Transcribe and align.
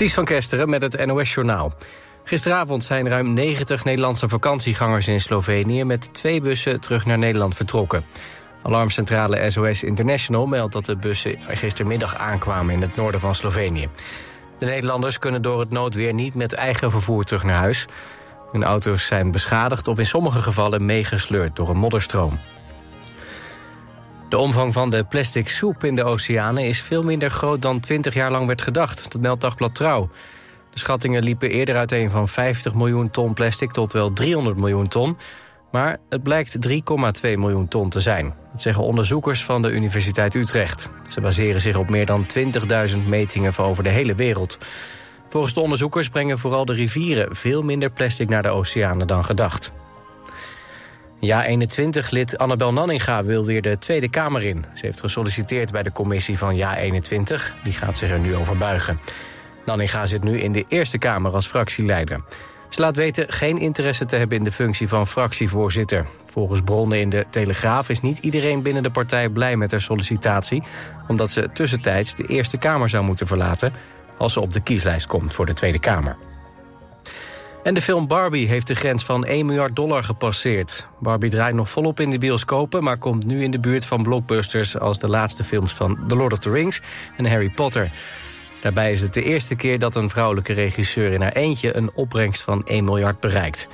Ties 0.00 0.14
van 0.14 0.24
Kesteren 0.24 0.70
met 0.70 0.82
het 0.82 1.06
NOS-journaal. 1.06 1.72
Gisteravond 2.24 2.84
zijn 2.84 3.08
ruim 3.08 3.32
90 3.32 3.84
Nederlandse 3.84 4.28
vakantiegangers 4.28 5.08
in 5.08 5.20
Slovenië... 5.20 5.84
met 5.84 6.14
twee 6.14 6.40
bussen 6.40 6.80
terug 6.80 7.06
naar 7.06 7.18
Nederland 7.18 7.54
vertrokken. 7.54 8.04
Alarmcentrale 8.62 9.50
SOS 9.50 9.82
International 9.82 10.46
meldt 10.46 10.72
dat 10.72 10.84
de 10.84 10.96
bussen 10.96 11.38
gistermiddag 11.48 12.16
aankwamen... 12.16 12.74
in 12.74 12.80
het 12.80 12.96
noorden 12.96 13.20
van 13.20 13.34
Slovenië. 13.34 13.88
De 14.58 14.66
Nederlanders 14.66 15.18
kunnen 15.18 15.42
door 15.42 15.60
het 15.60 15.70
noodweer 15.70 16.14
niet 16.14 16.34
met 16.34 16.52
eigen 16.54 16.90
vervoer 16.90 17.24
terug 17.24 17.44
naar 17.44 17.56
huis. 17.56 17.86
Hun 18.52 18.64
auto's 18.64 19.06
zijn 19.06 19.30
beschadigd 19.30 19.88
of 19.88 19.98
in 19.98 20.06
sommige 20.06 20.42
gevallen 20.42 20.84
meegesleurd 20.84 21.56
door 21.56 21.68
een 21.68 21.78
modderstroom. 21.78 22.38
De 24.30 24.38
omvang 24.38 24.72
van 24.72 24.90
de 24.90 25.04
plastic 25.04 25.48
soep 25.48 25.84
in 25.84 25.96
de 25.96 26.04
oceanen 26.04 26.64
is 26.64 26.80
veel 26.80 27.02
minder 27.02 27.30
groot 27.30 27.62
dan 27.62 27.80
20 27.80 28.14
jaar 28.14 28.30
lang 28.30 28.46
werd 28.46 28.62
gedacht. 28.62 29.12
Dat 29.12 29.20
meldt 29.20 29.40
Dagblad 29.40 29.74
Trouw. 29.74 30.10
De 30.70 30.78
schattingen 30.78 31.22
liepen 31.22 31.50
eerder 31.50 31.76
uiteen 31.76 32.10
van 32.10 32.28
50 32.28 32.74
miljoen 32.74 33.10
ton 33.10 33.34
plastic 33.34 33.70
tot 33.70 33.92
wel 33.92 34.12
300 34.12 34.56
miljoen 34.56 34.88
ton. 34.88 35.16
Maar 35.70 35.98
het 36.08 36.22
blijkt 36.22 36.68
3,2 36.68 36.78
miljoen 37.22 37.68
ton 37.68 37.88
te 37.88 38.00
zijn. 38.00 38.34
Dat 38.52 38.60
zeggen 38.60 38.84
onderzoekers 38.84 39.44
van 39.44 39.62
de 39.62 39.70
Universiteit 39.70 40.34
Utrecht. 40.34 40.88
Ze 41.08 41.20
baseren 41.20 41.60
zich 41.60 41.76
op 41.76 41.90
meer 41.90 42.06
dan 42.06 42.26
20.000 42.94 42.98
metingen 43.06 43.52
van 43.52 43.64
over 43.64 43.82
de 43.82 43.90
hele 43.90 44.14
wereld. 44.14 44.58
Volgens 45.28 45.54
de 45.54 45.60
onderzoekers 45.60 46.08
brengen 46.08 46.38
vooral 46.38 46.64
de 46.64 46.72
rivieren 46.72 47.36
veel 47.36 47.62
minder 47.62 47.90
plastic 47.90 48.28
naar 48.28 48.42
de 48.42 48.48
oceanen 48.48 49.06
dan 49.06 49.24
gedacht. 49.24 49.72
Ja-21-lid 51.20 52.38
Annabel 52.38 52.72
Nanninga 52.72 53.24
wil 53.24 53.44
weer 53.44 53.62
de 53.62 53.78
Tweede 53.78 54.08
Kamer 54.08 54.42
in. 54.42 54.64
Ze 54.74 54.86
heeft 54.86 55.00
gesolliciteerd 55.00 55.72
bij 55.72 55.82
de 55.82 55.92
commissie 55.92 56.38
van 56.38 56.56
Ja-21. 56.56 57.62
Die 57.62 57.72
gaat 57.72 57.96
zich 57.96 58.10
er 58.10 58.18
nu 58.18 58.36
over 58.36 58.56
buigen. 58.56 59.00
Nanninga 59.66 60.06
zit 60.06 60.22
nu 60.22 60.40
in 60.40 60.52
de 60.52 60.64
Eerste 60.68 60.98
Kamer 60.98 61.32
als 61.32 61.46
fractieleider. 61.46 62.20
Ze 62.68 62.80
laat 62.80 62.96
weten 62.96 63.32
geen 63.32 63.58
interesse 63.58 64.06
te 64.06 64.16
hebben 64.16 64.38
in 64.38 64.44
de 64.44 64.52
functie 64.52 64.88
van 64.88 65.06
fractievoorzitter. 65.06 66.06
Volgens 66.24 66.60
bronnen 66.60 67.00
in 67.00 67.08
de 67.08 67.26
Telegraaf 67.30 67.88
is 67.88 68.00
niet 68.00 68.18
iedereen 68.18 68.62
binnen 68.62 68.82
de 68.82 68.90
partij 68.90 69.28
blij 69.28 69.56
met 69.56 69.70
haar 69.70 69.80
sollicitatie... 69.80 70.62
omdat 71.08 71.30
ze 71.30 71.50
tussentijds 71.52 72.14
de 72.14 72.26
Eerste 72.26 72.58
Kamer 72.58 72.88
zou 72.88 73.04
moeten 73.04 73.26
verlaten... 73.26 73.72
als 74.16 74.32
ze 74.32 74.40
op 74.40 74.52
de 74.52 74.60
kieslijst 74.60 75.06
komt 75.06 75.34
voor 75.34 75.46
de 75.46 75.54
Tweede 75.54 75.78
Kamer. 75.78 76.16
En 77.62 77.74
de 77.74 77.80
film 77.80 78.06
Barbie 78.06 78.48
heeft 78.48 78.66
de 78.66 78.74
grens 78.74 79.04
van 79.04 79.24
1 79.24 79.46
miljard 79.46 79.76
dollar 79.76 80.04
gepasseerd. 80.04 80.88
Barbie 80.98 81.30
draait 81.30 81.54
nog 81.54 81.70
volop 81.70 82.00
in 82.00 82.10
de 82.10 82.18
bioscopen... 82.18 82.82
maar 82.82 82.98
komt 82.98 83.26
nu 83.26 83.42
in 83.42 83.50
de 83.50 83.58
buurt 83.58 83.84
van 83.84 84.02
blockbusters... 84.02 84.78
als 84.78 84.98
de 84.98 85.08
laatste 85.08 85.44
films 85.44 85.72
van 85.72 85.98
The 86.08 86.16
Lord 86.16 86.32
of 86.32 86.38
the 86.38 86.50
Rings 86.50 86.80
en 87.16 87.26
Harry 87.26 87.50
Potter. 87.50 87.90
Daarbij 88.62 88.90
is 88.90 89.00
het 89.00 89.14
de 89.14 89.22
eerste 89.22 89.54
keer 89.54 89.78
dat 89.78 89.94
een 89.94 90.10
vrouwelijke 90.10 90.52
regisseur 90.52 91.12
in 91.12 91.20
haar 91.20 91.32
eentje... 91.32 91.76
een 91.76 91.90
opbrengst 91.94 92.42
van 92.42 92.66
1 92.66 92.84
miljard 92.84 93.20
bereikt. 93.20 93.68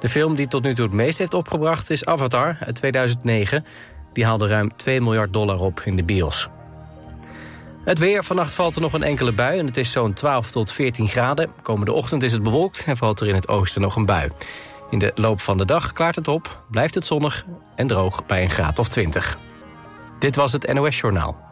De 0.00 0.08
film 0.08 0.34
die 0.34 0.48
tot 0.48 0.62
nu 0.62 0.74
toe 0.74 0.84
het 0.84 0.94
meest 0.94 1.18
heeft 1.18 1.34
opgebracht 1.34 1.90
is 1.90 2.04
Avatar 2.04 2.56
uit 2.60 2.74
2009. 2.74 3.64
Die 4.12 4.24
haalde 4.24 4.46
ruim 4.46 4.76
2 4.76 5.00
miljard 5.00 5.32
dollar 5.32 5.60
op 5.60 5.80
in 5.84 5.96
de 5.96 6.04
bios. 6.04 6.48
Het 7.88 7.98
weer, 7.98 8.24
vannacht 8.24 8.54
valt 8.54 8.74
er 8.74 8.80
nog 8.80 8.92
een 8.92 9.02
enkele 9.02 9.32
bui 9.32 9.58
en 9.58 9.66
het 9.66 9.76
is 9.76 9.90
zo'n 9.90 10.12
12 10.12 10.50
tot 10.50 10.72
14 10.72 11.08
graden. 11.08 11.50
Komende 11.62 11.92
ochtend 11.92 12.22
is 12.22 12.32
het 12.32 12.42
bewolkt 12.42 12.84
en 12.86 12.96
valt 12.96 13.20
er 13.20 13.28
in 13.28 13.34
het 13.34 13.48
oosten 13.48 13.80
nog 13.80 13.96
een 13.96 14.06
bui. 14.06 14.30
In 14.90 14.98
de 14.98 15.12
loop 15.14 15.40
van 15.40 15.56
de 15.56 15.64
dag 15.64 15.92
klaart 15.92 16.16
het 16.16 16.28
op, 16.28 16.62
blijft 16.70 16.94
het 16.94 17.06
zonnig 17.06 17.46
en 17.74 17.86
droog 17.86 18.26
bij 18.26 18.42
een 18.42 18.50
graad 18.50 18.78
of 18.78 18.88
20. 18.88 19.38
Dit 20.18 20.36
was 20.36 20.52
het 20.52 20.72
NOS 20.72 21.00
Journaal. 21.00 21.47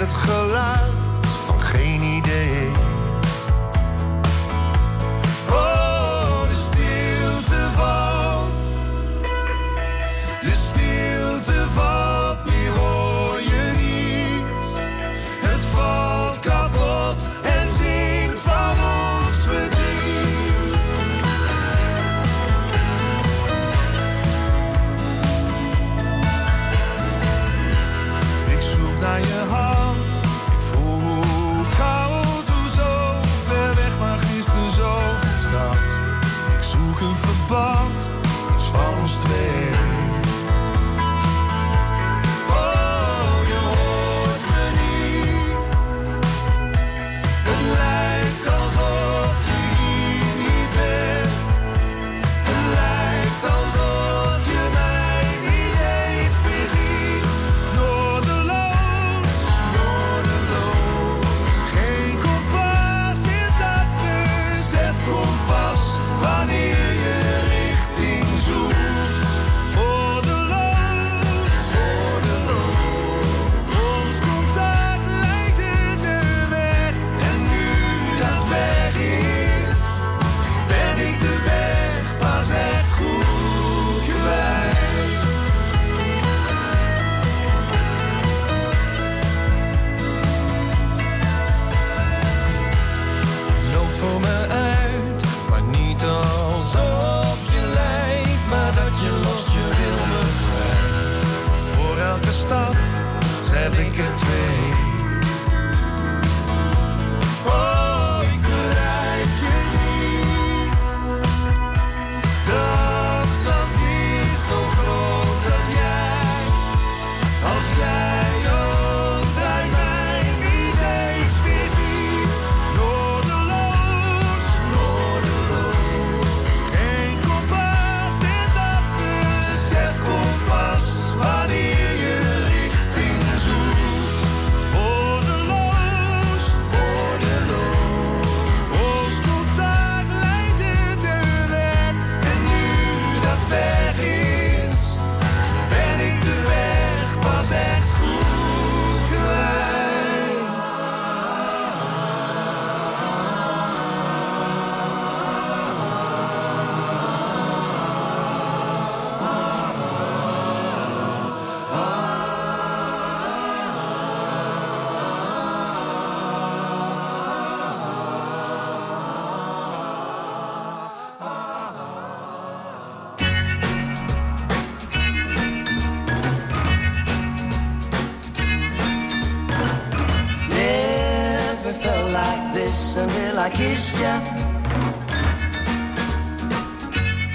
Het 0.00 0.12
geluid 0.12 0.89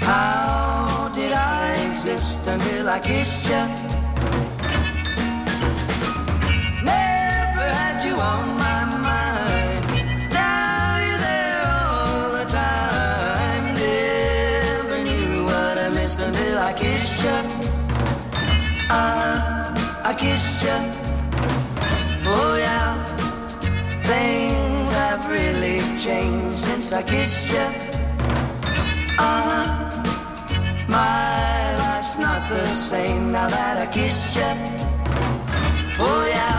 How 0.06 1.12
did 1.14 1.32
I 1.32 1.74
exist 1.90 2.46
until 2.46 2.88
I 2.88 2.98
kissed 2.98 3.44
you? 3.48 3.62
Never 6.82 7.66
had 7.78 8.04
you 8.04 8.14
on 8.14 8.46
my 8.56 8.84
mind. 9.10 9.82
Now 10.32 10.98
you're 11.06 11.22
there 11.30 11.62
all 11.76 12.30
the 12.38 12.46
time. 12.50 13.74
Never 13.74 14.98
knew 15.04 15.44
what 15.44 15.78
I 15.78 15.88
missed 15.90 16.20
until 16.20 16.58
I 16.58 16.72
kissed 16.72 17.22
you. 17.22 17.38
Uh, 18.90 19.74
I 20.04 20.14
kissed 20.18 20.62
you. 20.64 20.78
Oh 22.28 22.56
yeah, 22.56 23.04
things 24.02 24.92
have 24.94 25.28
really 25.30 25.75
changed 26.06 26.58
since 26.58 26.92
I 26.92 27.02
kissed 27.02 27.48
you. 27.54 27.66
Uh-huh. 29.18 29.64
My 30.88 31.76
life's 31.82 32.14
not 32.26 32.40
the 32.48 32.64
same 32.90 33.32
now 33.32 33.48
that 33.56 33.76
I 33.84 33.86
kissed 33.98 34.32
you. 34.38 34.52
Oh 36.06 36.22
yeah, 36.36 36.58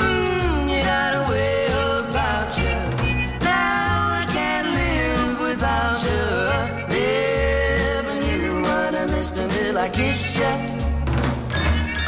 mm, 0.00 0.58
you 0.72 0.80
got 0.92 1.12
a 1.20 1.22
way 1.30 1.54
about 2.00 2.50
you. 2.62 2.76
Now 3.54 4.20
I 4.20 4.24
can't 4.36 4.68
live 4.80 5.34
without 5.48 5.98
you. 6.08 6.22
Never 6.96 8.14
knew 8.24 8.50
what 8.68 8.92
I 9.02 9.04
missed 9.14 9.36
until 9.44 9.74
I 9.86 9.88
kissed 10.00 10.34
you. 10.42 10.52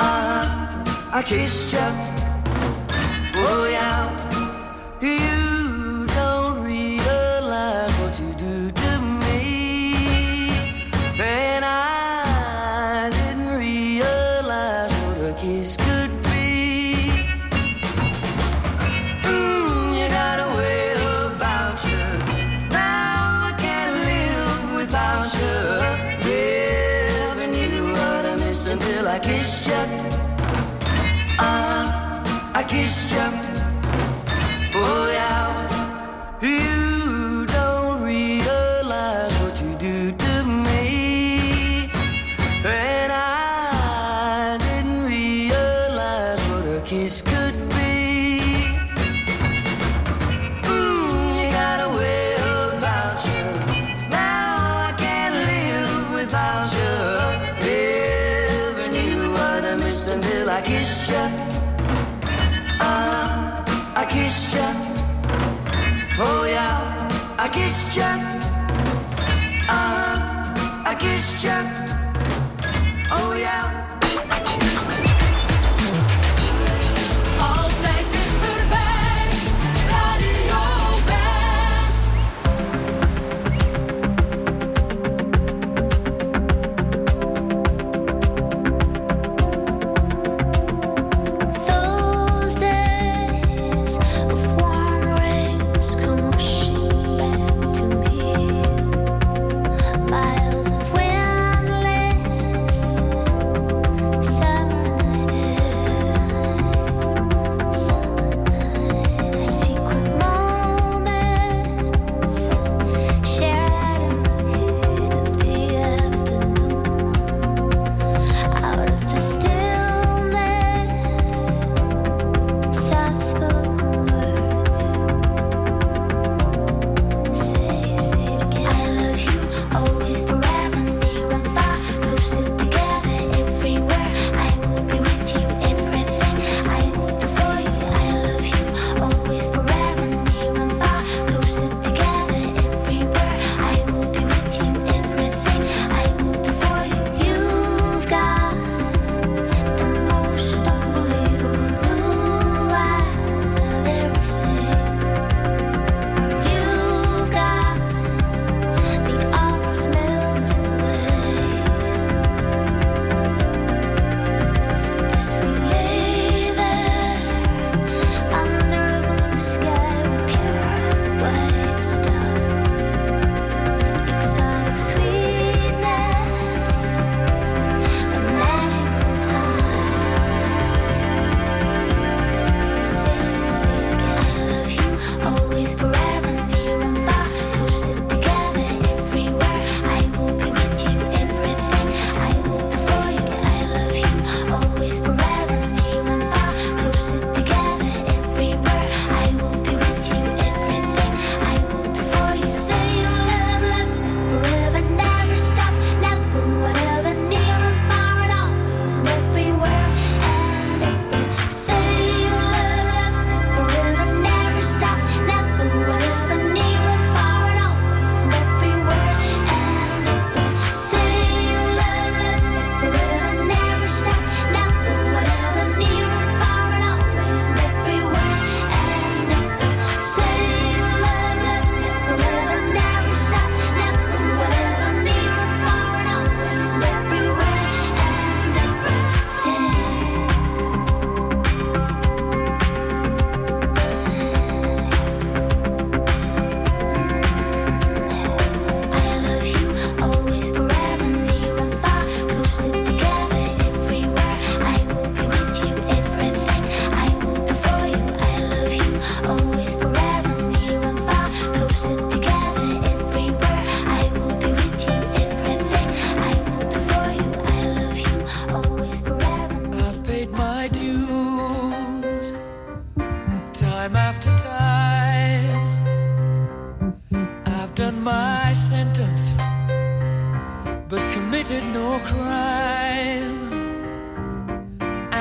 Uh-huh. 0.08 0.46
I 1.18 1.20
kissed 1.32 1.72
you. 1.76 1.88
Oh 3.46 3.64
yeah, 3.76 4.27
twist 59.88 60.08
until 60.08 60.50
I 60.50 60.60
kiss 60.60 61.08
ya. 61.08 61.24
Ah, 62.78 63.64
I 63.96 64.04
kissed 64.04 64.52
ya. 64.54 64.68
Oh 66.20 66.44
yeah, 66.44 66.76
I 67.38 67.48
kissed 67.48 67.96
ya. 67.96 68.10
Ah, 69.66 70.84
I 70.84 70.94
kissed 70.94 71.42
ya. 71.42 71.56
Oh 73.10 73.32
yeah. 73.32 73.87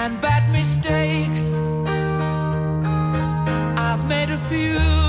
and 0.08 0.22
bad 0.22 0.50
mistakes. 0.54 1.50
I've 3.78 4.06
made 4.08 4.30
a 4.30 4.38
few. 4.48 5.07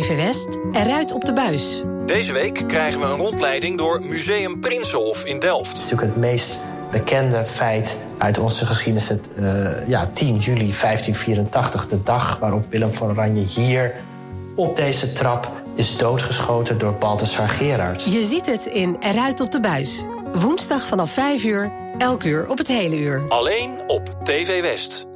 TV 0.00 0.16
West 0.16 0.58
eruit 0.72 1.12
op 1.12 1.24
de 1.24 1.32
buis. 1.32 1.82
Deze 2.06 2.32
week 2.32 2.64
krijgen 2.66 3.00
we 3.00 3.06
een 3.06 3.16
rondleiding 3.16 3.78
door 3.78 4.02
Museum 4.04 4.60
Prinsenhof 4.60 5.24
in 5.24 5.40
Delft. 5.40 5.68
Het 5.68 5.76
is 5.76 5.82
natuurlijk 5.82 6.12
het 6.12 6.20
meest 6.20 6.56
bekende 6.90 7.44
feit 7.46 7.96
uit 8.18 8.38
onze 8.38 8.66
geschiedenis. 8.66 9.08
Het, 9.08 9.28
eh, 9.36 9.88
ja, 9.88 10.10
10 10.12 10.38
juli 10.38 10.72
1584, 10.72 11.88
de 11.88 12.02
dag 12.02 12.38
waarop 12.38 12.70
Willem 12.70 12.92
van 12.92 13.10
Oranje 13.10 13.42
hier 13.42 13.94
op 14.54 14.76
deze 14.76 15.12
trap 15.12 15.50
is 15.74 15.96
doodgeschoten 15.96 16.78
door 16.78 16.94
Balthasar 16.94 17.48
Gerard. 17.48 18.02
Je 18.02 18.24
ziet 18.24 18.46
het 18.46 18.66
in 18.66 18.96
Eruit 19.00 19.40
op 19.40 19.50
de 19.50 19.60
Buis. 19.60 20.04
Woensdag 20.34 20.86
vanaf 20.86 21.10
5 21.10 21.44
uur, 21.44 21.72
elk 21.98 22.24
uur 22.24 22.48
op 22.48 22.58
het 22.58 22.68
hele 22.68 22.96
uur. 22.96 23.22
Alleen 23.28 23.78
op 23.86 24.16
TV 24.24 24.60
West. 24.60 25.06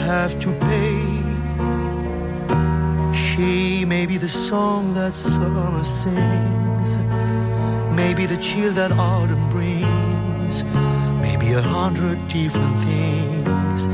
have 0.00 0.38
to 0.40 0.50
pay. 0.68 0.98
She 3.12 3.84
may 3.84 4.06
be 4.06 4.16
the 4.16 4.28
song 4.28 4.94
that 4.94 5.14
summer 5.14 5.84
sings, 5.84 6.90
maybe 7.94 8.26
the 8.26 8.38
chill 8.38 8.72
that 8.74 8.92
autumn 8.92 9.48
brings, 9.50 10.64
maybe 11.26 11.52
a 11.52 11.62
hundred 11.62 12.18
different 12.28 12.76
things 12.88 13.88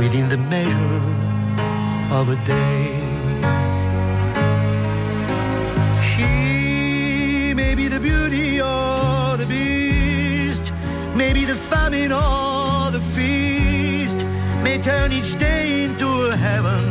within 0.00 0.28
the 0.28 0.38
measure 0.54 1.00
of 2.18 2.28
a 2.28 2.38
day. 2.46 2.86
She 6.10 7.54
may 7.54 7.74
be 7.74 7.86
the 7.88 8.00
beauty 8.00 8.60
or 8.60 9.36
the 9.36 9.46
beast, 9.48 10.72
maybe 11.14 11.44
the 11.44 11.56
famine 11.70 12.12
or 12.12 12.90
the 12.90 13.00
feast 13.00 13.47
turn 14.82 15.12
each 15.12 15.38
day 15.38 15.84
into 15.84 16.06
a 16.06 16.36
heaven 16.36 16.82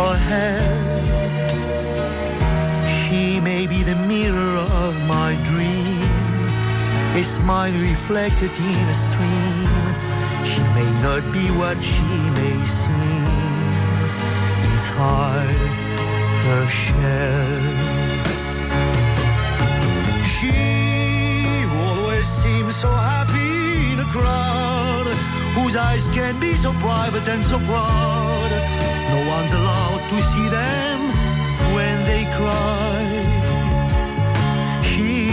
or 0.00 0.14
hell. 0.30 0.92
She 3.00 3.40
may 3.40 3.66
be 3.66 3.82
the 3.82 3.96
mirror 4.06 4.64
of 4.86 4.94
my 5.06 5.36
dream, 5.44 6.00
a 7.16 7.22
smile 7.22 7.72
reflected 7.72 8.52
in 8.58 8.84
a 8.94 8.98
stream. 9.06 9.66
She 10.50 10.62
may 10.78 10.90
not 11.06 11.22
be 11.32 11.44
what 11.60 11.82
she 11.82 12.12
may 12.38 12.64
seem 12.64 13.24
inside 14.70 15.60
her 16.46 16.66
shell. 16.68 17.62
She 20.34 20.54
always 21.84 22.26
seems 22.26 22.76
so 22.76 22.88
high 22.88 23.11
whose 25.72 25.80
eyes 25.80 26.08
can 26.08 26.38
be 26.38 26.52
so 26.54 26.70
private 26.74 27.26
and 27.28 27.42
so 27.42 27.58
proud. 27.60 28.50
No 29.10 29.20
one's 29.34 29.52
allowed 29.52 30.04
to 30.10 30.18
see 30.30 30.48
them 30.48 30.98
when 31.74 31.96
they 32.04 32.24
cry. 32.36 33.00
She 34.90 35.30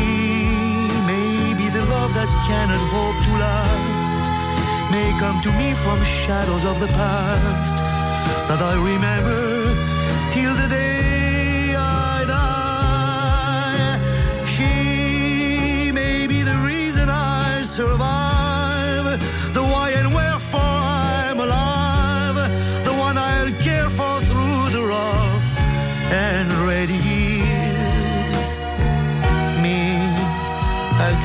may 1.12 1.54
be 1.60 1.68
the 1.70 1.84
love 1.94 2.14
that 2.14 2.30
cannot 2.48 2.84
hope 2.96 3.20
to 3.26 3.32
last, 3.46 4.26
may 4.92 5.10
come 5.20 5.42
to 5.42 5.52
me 5.60 5.74
from 5.74 6.02
shadows 6.06 6.64
of 6.64 6.80
the 6.80 6.88
past 6.88 7.78
that 8.48 8.62
I 8.62 8.76
remember 8.92 9.76
till 10.32 10.54
the 10.56 10.70
day 10.70 11.09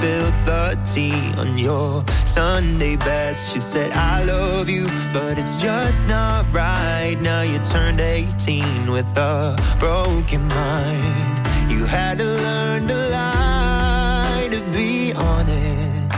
spilled 0.00 0.34
the 0.46 0.78
tea 0.94 1.38
on 1.38 1.58
your 1.58 2.02
Sunday 2.24 2.96
best. 2.96 3.52
She 3.52 3.60
said, 3.60 3.92
I 3.92 4.24
love 4.24 4.70
you, 4.70 4.86
but 5.12 5.38
it's 5.38 5.56
just 5.56 6.08
not 6.08 6.50
right. 6.52 7.18
Now 7.20 7.42
you 7.42 7.58
turned 7.58 8.00
18 8.00 8.90
with 8.90 9.10
a 9.18 9.58
broken 9.78 10.42
mind. 10.48 11.70
You 11.70 11.84
had 11.84 12.16
to 12.18 12.24
learn 12.24 12.88
to 12.88 12.96
lie 13.16 14.48
to 14.50 14.60
be 14.72 15.12
honest. 15.12 16.14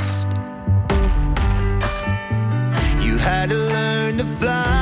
You 3.04 3.18
had 3.18 3.50
to 3.50 3.56
learn 3.56 4.18
to 4.18 4.24
fly 4.24 4.81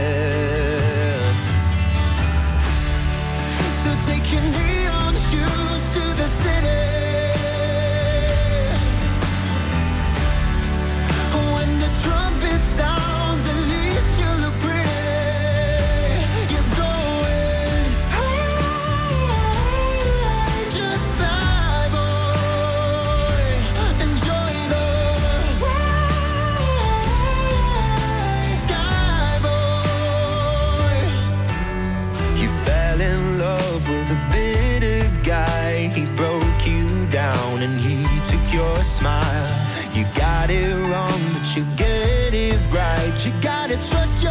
trust 43.81 44.23
you. 44.23 44.30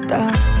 down 0.11 0.60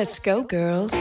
Let's 0.00 0.18
go, 0.18 0.42
girls. 0.42 0.94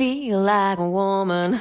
feel 0.00 0.40
like 0.40 0.78
a 0.78 0.88
woman. 0.88 1.60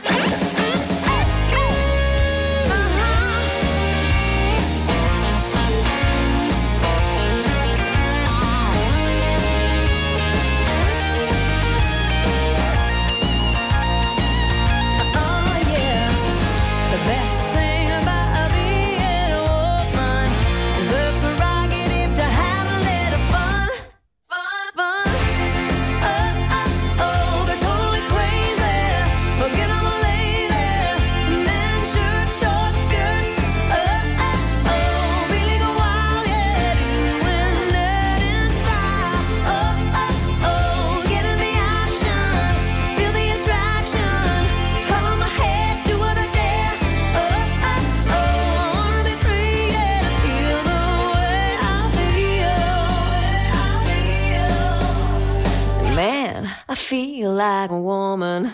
feel 56.90 57.32
like 57.34 57.70
a 57.70 57.80
woman. 57.80 58.52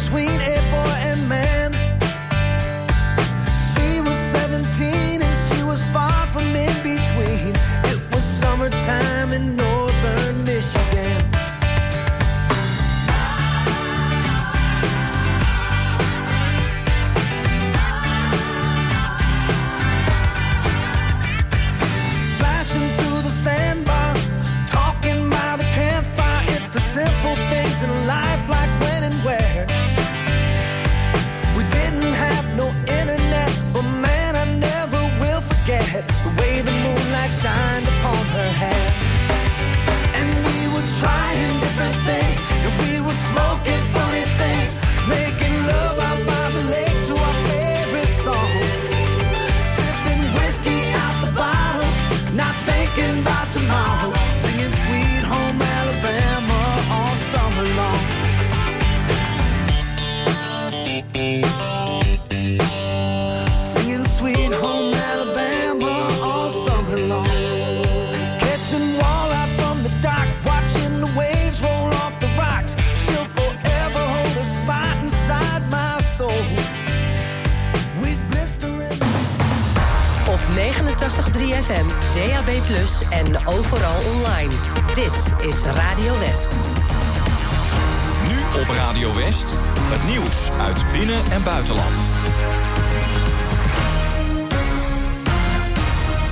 sweet 0.00 0.39